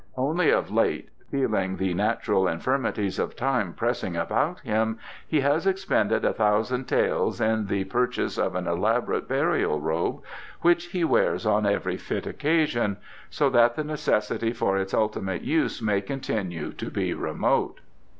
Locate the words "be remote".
16.89-17.79